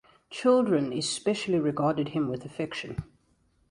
[0.31, 3.03] Children especially regarded him with affection.